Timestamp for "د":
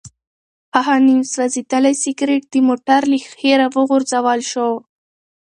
2.51-2.55